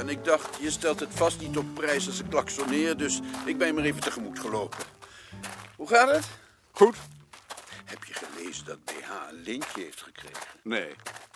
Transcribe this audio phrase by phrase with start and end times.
[0.00, 3.58] En ik dacht, je stelt het vast niet op prijs als ik klaksoneer, dus ik
[3.58, 4.78] ben maar even tegemoet gelopen.
[5.76, 6.24] Hoe gaat het?
[6.70, 6.96] Goed?
[7.84, 10.46] Heb je gelezen dat BH een lintje heeft gekregen?
[10.62, 10.94] Nee,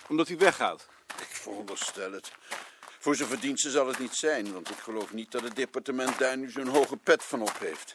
[0.09, 0.87] omdat hij weggaat.
[1.06, 2.33] Ik veronderstel het.
[2.98, 6.37] Voor zijn verdiensten zal het niet zijn, want ik geloof niet dat het departement daar
[6.37, 7.95] nu zo'n hoge pet van op heeft.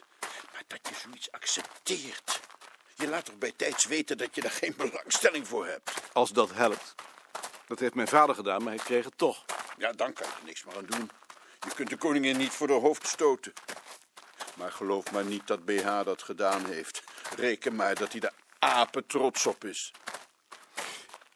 [0.52, 2.40] Maar dat je zoiets accepteert.
[2.94, 5.92] Je laat toch bij tijds weten dat je daar geen belangstelling voor hebt.
[6.12, 6.94] Als dat helpt.
[7.66, 9.44] Dat heeft mijn vader gedaan, maar hij kreeg het toch.
[9.80, 11.10] Ja, dan kan je er niks meer aan doen.
[11.60, 13.52] Je kunt de koningin niet voor de hoofd stoten.
[14.54, 17.02] Maar geloof maar niet dat BH dat gedaan heeft.
[17.36, 19.92] Reken maar dat hij er apen trots op is.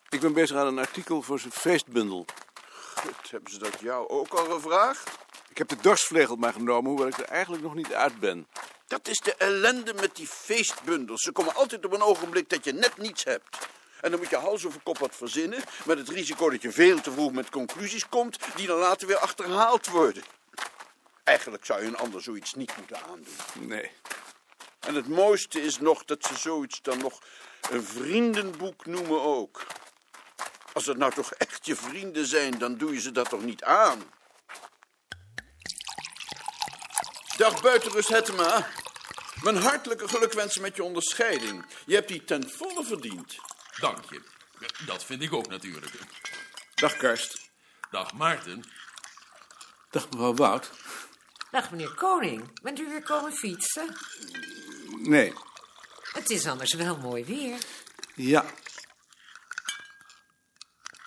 [0.09, 2.27] Ik ben bezig aan een artikel voor zijn feestbundel.
[2.95, 5.11] Goed, hebben ze dat jou ook al gevraagd?
[5.48, 8.47] Ik heb de dorsvlegel maar genomen, hoewel ik er eigenlijk nog niet uit ben.
[8.86, 11.23] Dat is de ellende met die feestbundels.
[11.23, 13.69] Ze komen altijd op een ogenblik dat je net niets hebt.
[14.05, 17.01] En dan moet je hals over kop wat verzinnen, met het risico dat je veel
[17.01, 20.23] te vroeg met conclusies komt, die dan later weer achterhaald worden.
[21.23, 23.35] Eigenlijk zou je een ander zoiets niet moeten aandoen.
[23.69, 23.91] Nee.
[24.81, 27.23] En het mooiste is nog dat ze zoiets dan nog
[27.71, 29.67] een vriendenboek noemen ook.
[30.73, 33.63] Als het nou toch echt je vrienden zijn, dan doe je ze dat toch niet
[33.63, 34.03] aan?
[37.37, 38.67] Dag buitenrust Hettema.
[39.43, 41.67] Mijn hartelijke gelukwensen met je onderscheiding.
[41.87, 43.37] Je hebt die ten volle verdiend.
[43.80, 44.20] Dank je.
[44.86, 45.92] Dat vind ik ook natuurlijk.
[46.75, 47.50] Dag Karst.
[47.91, 48.64] Dag Maarten.
[49.91, 50.70] Dag mevrouw Wout.
[51.50, 53.97] Dag meneer Koning, bent u weer komen fietsen?
[54.98, 55.33] Nee.
[56.12, 57.58] Het is anders wel mooi weer.
[58.14, 58.45] Ja.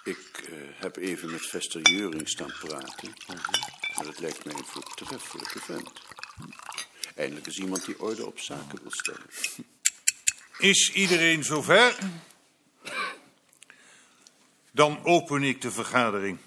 [0.04, 3.14] Ik eh, heb even met Vester Jeuring staan praten.
[3.96, 5.92] Maar het lijkt mij een voortreffelijke vent.
[7.16, 9.26] Eindelijk is iemand die orde op zaken wil stellen.
[10.58, 11.98] Is iedereen zover?
[14.78, 16.38] Dan open ik de vergadering.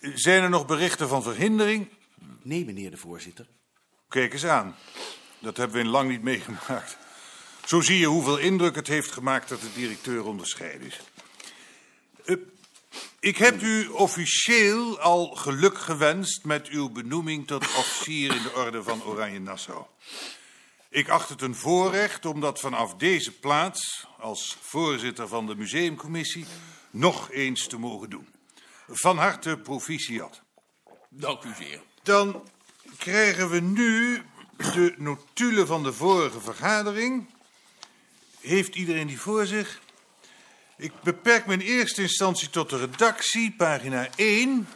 [0.00, 1.88] Zijn er nog berichten van verhindering?
[2.42, 3.46] Nee, meneer de voorzitter.
[4.08, 4.76] Kijk eens aan.
[5.38, 6.96] Dat hebben we in lang niet meegemaakt.
[7.64, 11.00] Zo zie je hoeveel indruk het heeft gemaakt dat de directeur onderscheiden is.
[12.24, 12.36] Eh,
[13.20, 18.82] ik heb u officieel al geluk gewenst met uw benoeming tot officier in de orde
[18.82, 19.84] van Oranje Nassau.
[20.88, 26.46] Ik acht het een voorrecht om dat vanaf deze plaats, als voorzitter van de museumcommissie,
[26.90, 28.28] nog eens te mogen doen.
[28.88, 30.42] Van harte proficiat.
[31.08, 31.80] Dank u zeer.
[32.02, 32.48] Dan
[32.98, 34.22] krijgen we nu
[34.56, 37.30] de notulen van de vorige vergadering.
[38.40, 39.80] Heeft iedereen die voor zich?
[40.76, 44.68] Ik beperk me in eerste instantie tot de redactie, pagina 1.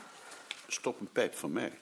[0.67, 1.73] Stop een pijp van mij.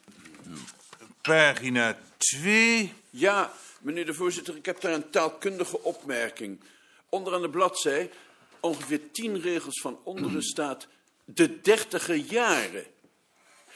[1.22, 2.92] Pagina 2.
[3.10, 6.60] Ja, meneer de voorzitter, ik heb daar een taalkundige opmerking.
[7.08, 8.10] Onderaan de bladzij,
[8.60, 10.88] ongeveer tien regels van onderen staat...
[11.24, 12.86] de dertiger jaren.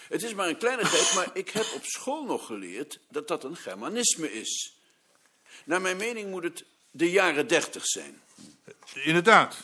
[0.09, 2.99] Het is maar een kleinigheid, maar ik heb op school nog geleerd...
[3.09, 4.79] dat dat een Germanisme is.
[5.65, 8.21] Naar mijn mening moet het de jaren dertig zijn.
[8.95, 9.57] Inderdaad.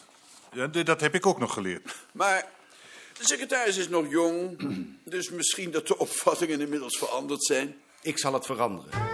[0.52, 1.94] Ja, dat heb ik ook nog geleerd.
[2.12, 2.48] Maar
[3.18, 4.58] de secretaris is nog jong,
[5.04, 7.80] dus misschien dat de opvattingen inmiddels veranderd zijn.
[8.02, 9.09] Ik zal het veranderen.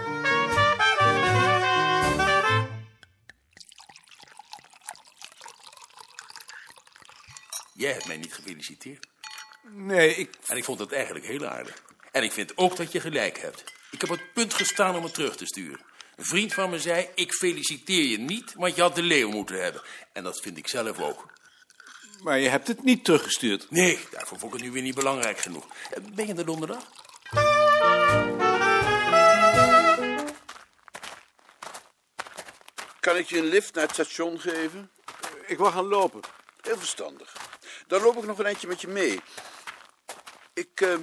[7.77, 9.07] Jij hebt mij niet gefeliciteerd.
[9.71, 10.35] Nee, ik...
[10.45, 11.81] En ik vond het eigenlijk heel aardig.
[12.11, 13.63] En ik vind ook dat je gelijk hebt.
[13.91, 15.79] Ik heb op het punt gestaan om het terug te sturen.
[16.15, 19.63] Een vriend van me zei, ik feliciteer je niet, want je had de leeuw moeten
[19.63, 19.81] hebben.
[20.13, 21.33] En dat vind ik zelf ook.
[22.23, 23.71] Maar je hebt het niet teruggestuurd.
[23.71, 25.67] Nee, daarvoor vond ik het nu weer niet belangrijk genoeg.
[26.13, 26.83] Ben je er donderdag?
[32.99, 34.91] Kan ik je een lift naar het station geven?
[35.45, 36.21] Ik wil gaan lopen.
[36.67, 37.33] Heel verstandig.
[37.87, 39.21] Dan loop ik nog een eindje met je mee.
[40.53, 40.97] Ik eh,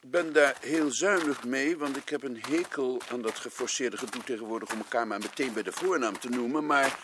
[0.00, 4.72] ben daar heel zuinig mee, want ik heb een hekel aan dat geforceerde gedoe tegenwoordig
[4.72, 6.66] om elkaar maar meteen bij de voornaam te noemen.
[6.66, 6.98] Maar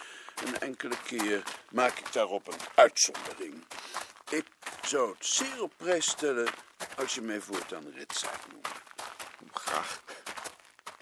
[0.44, 3.64] een enkele keer maak ik daarop een uitzondering.
[4.30, 4.46] Ik
[4.82, 6.48] zou het zeer op prijs stellen
[6.96, 8.68] als je mij voortaan Ritsaak noemt.
[9.52, 10.02] Graag.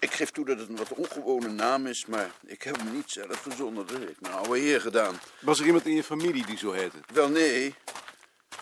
[0.01, 3.11] Ik geef toe dat het een wat ongewone naam is, maar ik heb hem niet
[3.11, 3.87] zelf verzonnen.
[3.87, 5.21] Dat heeft mijn oude heer gedaan.
[5.41, 6.99] Was er iemand in je familie die zo heette?
[7.13, 7.75] Wel nee.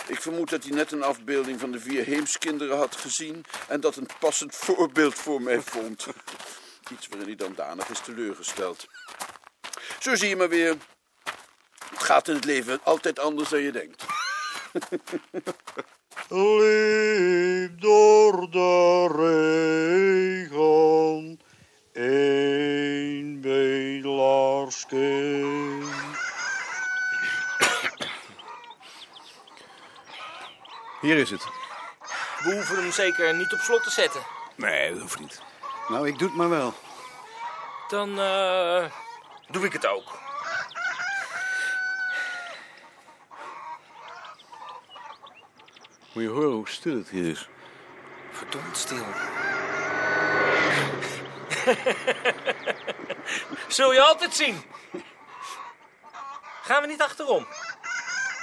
[0.07, 3.97] Ik vermoed dat hij net een afbeelding van de vier heemskinderen had gezien en dat
[3.97, 6.07] een passend voorbeeld voor mij vond.
[6.93, 8.87] Iets waarin hij dan danig is teleurgesteld.
[9.99, 10.77] Zo zie je maar weer.
[11.91, 14.05] Het gaat in het leven altijd anders dan je denkt.
[16.29, 20.59] Liep door de regen,
[31.01, 31.45] Hier is het.
[32.43, 34.21] We hoeven hem zeker niet op slot te zetten.
[34.55, 35.41] Nee, dat hoeft niet.
[35.89, 36.75] Nou, ik doe het maar wel.
[37.89, 38.85] Dan eh,
[39.49, 40.19] doe ik het ook.
[46.13, 47.49] Moet je horen hoe stil het hier is.
[48.33, 49.05] Verdomd stil.
[53.69, 54.63] Zul je altijd zien.
[56.63, 57.47] Gaan we niet achterom?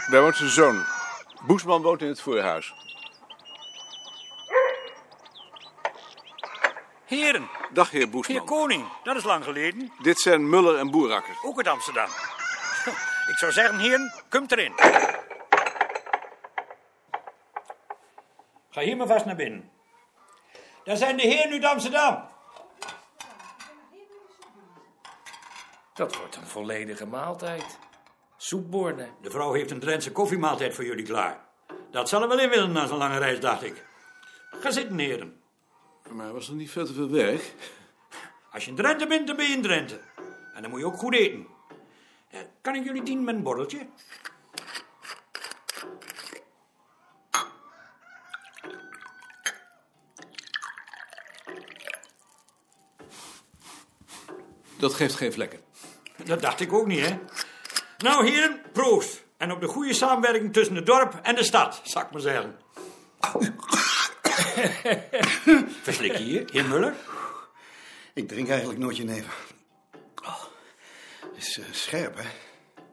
[0.09, 0.94] Daar woont zijn zoon.
[1.47, 2.73] Boesman woont in het voorhuis.
[7.05, 8.45] Heren, Dag, heer heer Boesman.
[8.45, 9.91] Koning, dat is lang geleden.
[10.01, 11.35] Dit zijn Muller en Boerakker.
[11.43, 12.09] Ook uit Amsterdam.
[13.31, 14.73] Ik zou zeggen, heren, komt erin.
[18.69, 19.71] Ga hier maar vast naar binnen.
[20.83, 22.27] Daar zijn de heren uit Amsterdam.
[25.93, 27.79] Dat wordt een volledige maaltijd.
[28.45, 29.09] Soepborden.
[29.21, 31.45] De vrouw heeft een Drentse koffiemaaltijd voor jullie klaar.
[31.91, 33.85] Dat zal er wel in willen na zo'n lange reis, dacht ik.
[34.51, 35.41] Ga zitten, heren.
[36.09, 37.53] Maar was er niet veel te veel werk?
[38.51, 39.99] Als je in Drenthe bent, dan ben je in Drenthe.
[40.53, 41.47] En dan moet je ook goed eten.
[42.29, 43.87] Eh, Kan ik jullie dienen met een borreltje?
[54.77, 55.59] Dat geeft geen vlekken.
[56.23, 57.19] Dat dacht ik ook niet, hè?
[58.05, 59.23] Nou, heren, proost.
[59.37, 62.55] En op de goede samenwerking tussen het dorp en de stad, zal ik maar zeggen.
[65.83, 66.95] Verslik je je, heer Muller?
[68.13, 69.33] Ik drink eigenlijk nooit jenever.
[70.23, 70.43] Oh,
[71.21, 72.29] het is eh, scherp, hè?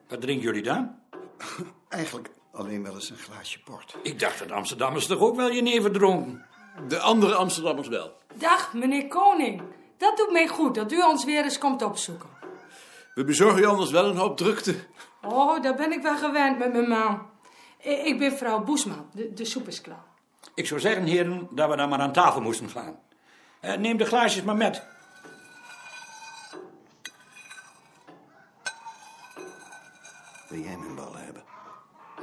[0.09, 0.99] Wat drinken jullie dan?
[1.89, 3.97] Eigenlijk alleen wel eens een glaasje port.
[4.03, 6.47] Ik dacht dat Amsterdammers toch ook wel jenever dronken?
[6.89, 8.13] De andere Amsterdammers wel.
[8.35, 9.63] Dag, meneer Koning.
[9.97, 12.32] Dat doet mij goed dat u ons weer eens komt opzoeken.
[13.15, 14.75] We bezorgen je anders wel een hoop drukte.
[15.23, 17.31] Oh, daar ben ik wel gewend met mijn man.
[17.79, 20.05] Ik ben vrouw Boesman, de, de soep is klaar.
[20.55, 22.99] Ik zou zeggen, heren, dat we dan maar aan tafel moesten gaan.
[23.61, 24.83] Eh, neem de glaasjes maar met.
[30.49, 31.43] Wil jij mijn ballen hebben?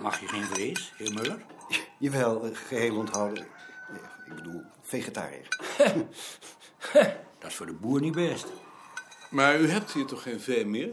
[0.02, 1.46] Mag je geen vlees, heer Muller?
[1.98, 3.48] Jawel, eh, geheel onthouden.
[3.90, 3.96] Eh,
[4.28, 5.48] Ik bedoel, vegetariër.
[7.40, 8.48] Dat is voor de boer niet best.
[9.30, 10.90] Maar u hebt hier toch geen vee meer?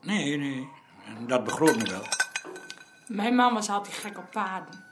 [0.00, 0.68] Nee, nee.
[1.06, 2.02] En dat begroot me wel.
[3.06, 4.84] Mijn man was altijd gek op paarden.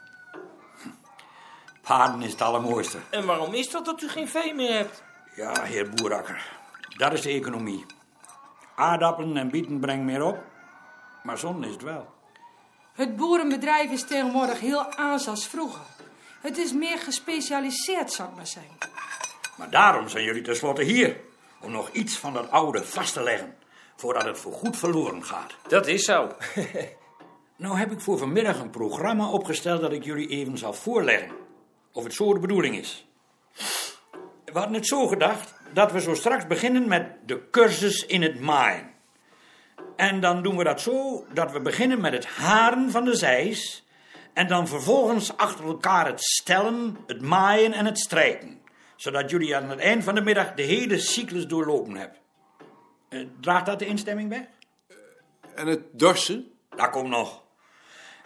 [1.80, 2.98] Paarden is het allermooiste.
[3.10, 5.02] En waarom is dat dat u geen vee meer hebt?
[5.36, 6.52] Ja, heer Boerakker.
[6.96, 7.86] Dat is de economie.
[8.74, 10.38] Aardappelen en bieten brengen meer op.
[11.22, 12.12] Maar zon is het wel.
[12.92, 15.84] Het boerenbedrijf is tegenwoordig heel anders als vroeger.
[16.40, 18.76] Het is meer gespecialiseerd, zou ik maar zeggen.
[19.56, 21.16] Maar daarom zijn jullie tenslotte hier.
[21.64, 23.54] Om nog iets van dat oude vast te leggen.
[23.96, 25.54] Voordat het voorgoed verloren gaat.
[25.68, 26.28] Dat is zo.
[27.56, 31.30] Nou heb ik voor vanmiddag een programma opgesteld dat ik jullie even zal voorleggen.
[31.92, 33.06] Of het zo de bedoeling is.
[34.44, 38.40] We hadden het zo gedacht dat we zo straks beginnen met de cursus in het
[38.40, 38.90] maaien.
[39.96, 43.86] En dan doen we dat zo dat we beginnen met het haren van de zeis.
[44.32, 48.60] En dan vervolgens achter elkaar het stellen, het maaien en het strijken.
[48.96, 52.18] Zodat jullie aan het eind van de middag de hele cyclus doorlopen hebben.
[53.08, 54.48] Eh, draagt dat de instemming bij?
[55.54, 56.52] En het dorsen?
[56.76, 57.42] Dat komt nog.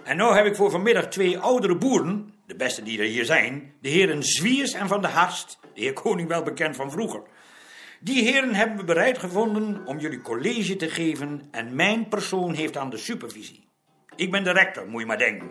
[0.04, 3.74] En nou heb ik voor vanmiddag twee oudere boeren, de beste die er hier zijn,
[3.80, 7.22] de heren Zwiers en Van de Harst, de heer Koning wel bekend van vroeger.
[8.00, 12.76] Die heren hebben we bereid gevonden om jullie college te geven en mijn persoon heeft
[12.76, 13.68] aan de supervisie.
[14.16, 15.50] Ik ben de rector, moet je maar denken.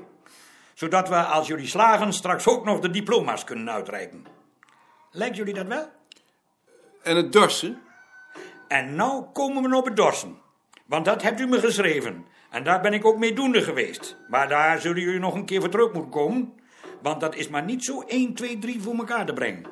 [0.74, 4.25] Zodat we, als jullie slagen, straks ook nog de diploma's kunnen uitreiken.
[5.17, 5.89] Lijkt jullie dat wel?
[7.03, 7.81] En het dorsen?
[8.67, 10.38] En nou komen we op het dorsen.
[10.86, 12.25] Want dat hebt u me geschreven.
[12.50, 14.17] En daar ben ik ook mee doende geweest.
[14.29, 16.53] Maar daar zullen jullie nog een keer voor terug moeten komen.
[17.01, 19.65] Want dat is maar niet zo 1, 2, 3 voor elkaar te brengen.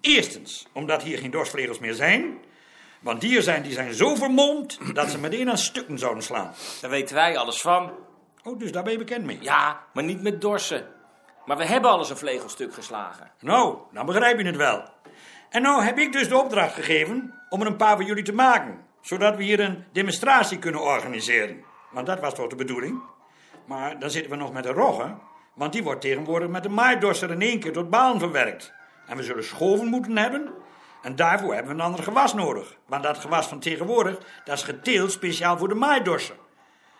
[0.00, 2.38] Eerstens, omdat hier geen dorsvlegels meer zijn.
[3.00, 6.54] Want die zijn, die zijn zo vermomd dat ze meteen aan stukken zouden slaan.
[6.80, 7.92] Daar weten wij alles van.
[8.42, 9.38] Oh, dus daar ben je bekend mee?
[9.40, 10.86] Ja, maar niet met dorsen.
[11.46, 13.30] Maar we hebben alles een vlegelstuk geslagen.
[13.40, 14.82] Nou, dan begrijp je het wel.
[15.50, 18.32] En nou heb ik dus de opdracht gegeven om er een paar voor jullie te
[18.32, 18.80] maken.
[19.00, 21.64] Zodat we hier een demonstratie kunnen organiseren.
[21.90, 23.02] Want dat was toch de bedoeling?
[23.66, 25.14] Maar dan zitten we nog met de rogge.
[25.54, 28.72] Want die wordt tegenwoordig met de maaidorser in één keer tot baan verwerkt.
[29.06, 30.52] En we zullen schoven moeten hebben.
[31.02, 32.76] En daarvoor hebben we een ander gewas nodig.
[32.86, 36.36] Want dat gewas van tegenwoordig, dat is geteeld speciaal voor de maaidorser.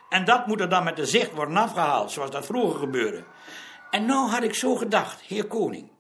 [0.09, 3.25] En dat moet er dan met de zicht worden afgehaald, zoals dat vroeger gebeurde.
[3.93, 5.91] En nou had ik zo gedacht, heer koning.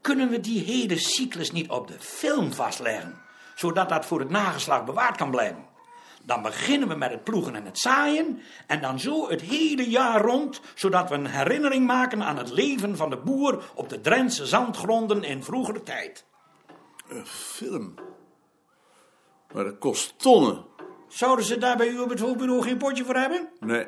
[0.00, 3.20] Kunnen we die hele cyclus niet op de film vastleggen?
[3.54, 5.64] Zodat dat voor het nageslacht bewaard kan blijven.
[6.22, 8.42] Dan beginnen we met het ploegen en het zaaien.
[8.66, 10.60] En dan zo het hele jaar rond.
[10.74, 15.24] Zodat we een herinnering maken aan het leven van de boer op de Drentse zandgronden
[15.24, 16.24] in vroegere tijd.
[17.08, 17.94] Een film.
[19.52, 20.64] Maar dat kost tonnen.
[21.08, 23.48] Zouden ze daar bij u op het hoofdbureau geen potje voor hebben?
[23.60, 23.86] Nee,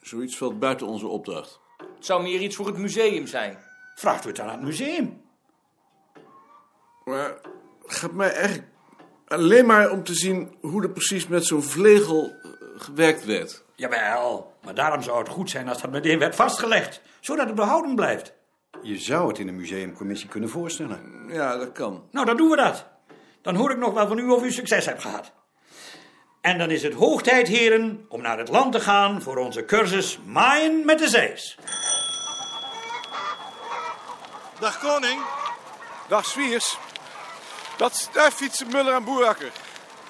[0.00, 1.60] zoiets valt buiten onze opdracht.
[1.96, 3.58] Het zou meer iets voor het museum zijn.
[3.94, 5.20] Vraagt u het dan aan het museum.
[7.04, 7.34] Maar
[7.82, 8.68] het gaat mij eigenlijk
[9.26, 13.64] alleen maar om te zien hoe er precies met zo'n vlegel eh, gewerkt werd.
[13.74, 17.00] Jawel, maar daarom zou het goed zijn als dat meteen werd vastgelegd.
[17.20, 18.32] Zodat het behouden blijft.
[18.82, 21.24] Je zou het in de museumcommissie kunnen voorstellen.
[21.28, 22.08] Ja, dat kan.
[22.10, 22.86] Nou, dan doen we dat.
[23.42, 25.32] Dan hoor ik nog wel van u of u succes hebt gehad.
[26.40, 29.64] En dan is het hoog tijd, heren, om naar het land te gaan voor onze
[29.64, 31.58] cursus Maaien met de Zees.
[34.58, 35.20] Dag koning.
[36.08, 36.78] Dag Swiers.
[37.76, 39.52] Dat, daar fietsen Muller en Boerakker.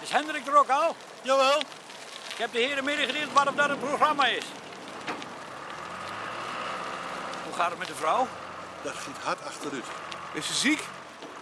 [0.02, 0.96] Is Hendrik er ook al?
[1.22, 1.58] Jawel.
[2.30, 4.44] Ik heb de heren medegedeeld waarop dat het programma is.
[7.44, 8.26] Hoe gaat het met de vrouw?
[8.82, 9.84] Dat giet hard achteruit.
[10.32, 10.84] Is ze ziek?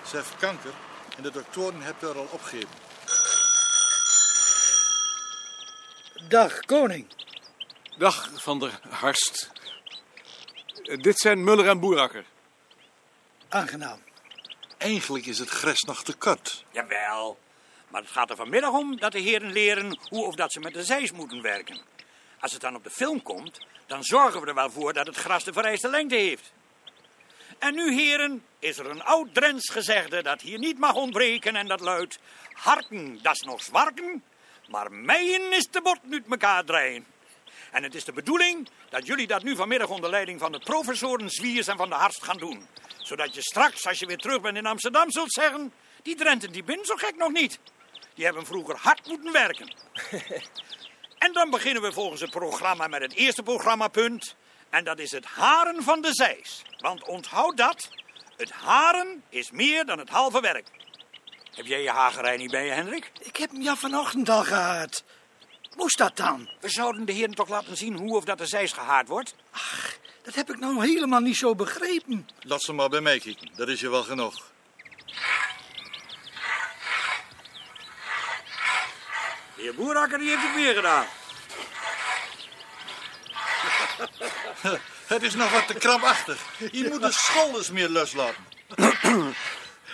[0.07, 0.73] Ze heeft kanker
[1.17, 2.69] en de doktoren hebben er al opgegeven.
[6.29, 7.07] Dag, koning.
[7.99, 9.51] Dag, Van der Harst.
[10.83, 12.25] Dit zijn Muller en Boerakker.
[13.55, 13.99] Aangenaam.
[14.79, 16.65] Eigenlijk is het gres nog te kort.
[16.71, 17.39] Jawel,
[17.89, 20.75] maar het gaat er vanmiddag om dat de heren leren hoe of dat ze met
[20.75, 21.81] de zeis moeten werken.
[22.41, 25.17] Als het dan op de film komt, dan zorgen we er wel voor dat het
[25.17, 26.53] gras de vereiste lengte heeft.
[27.59, 31.67] En nu, heren, is er een oud Drents gezegde dat hier niet mag ontbreken en
[31.67, 32.19] dat luidt...
[32.53, 34.25] Harken, dat is nog zwarken,
[34.69, 37.14] maar meien is de bot nu mekaar draaien.
[37.75, 41.31] En het is de bedoeling dat jullie dat nu vanmiddag onder leiding van de professoren
[41.31, 42.67] Zwiers en van de Harst gaan doen.
[42.99, 45.73] Zodat je straks, als je weer terug bent in Amsterdam, zult zeggen...
[46.03, 47.59] Die Drenten, die binnen zo gek nog niet.
[48.15, 49.75] Die hebben vroeger hard moeten werken.
[51.25, 54.37] en dan beginnen we volgens het programma met het eerste programmapunt.
[54.71, 56.63] En dat is het haren van de zeis.
[56.79, 57.89] Want onthoud dat,
[58.37, 60.69] het haren is meer dan het halve werk.
[61.55, 63.11] Heb jij je hagerij niet bij je, Hendrik?
[63.21, 65.05] Ik heb hem ja vanochtend al gehad.
[65.77, 66.49] Moest dat dan?
[66.61, 69.35] We zouden de heren toch laten zien hoe of dat de zeis gehaard wordt?
[70.23, 72.29] Dat heb ik nou helemaal niet zo begrepen.
[72.41, 74.43] Laat ze maar bij mij kijken, dat is je wel genoeg.
[79.57, 81.07] De heer Boerakker die heeft het weer gedaan.
[85.07, 86.39] Het is nog wat te krampachtig.
[86.73, 88.45] Je moet de schouders meer loslaten.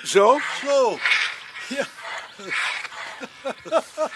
[0.04, 0.40] Zo?
[0.64, 0.98] Zo.
[1.68, 1.86] Ja.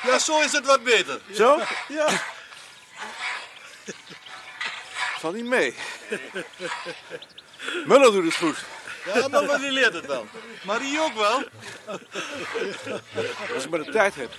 [0.02, 1.20] Ja, zo is het wat beter.
[1.32, 1.60] Zo?
[1.88, 2.08] Ja.
[5.18, 5.74] Val niet mee.
[7.84, 8.56] Muller doet het goed.
[9.14, 10.26] Ja, maar die leert het wel.
[10.62, 11.42] Maar die ook wel.
[13.54, 14.32] Als ik maar de tijd heb.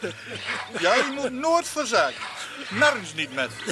[0.80, 2.22] Ja, je moet nooit verzaken.
[2.70, 3.52] Nergens niet met.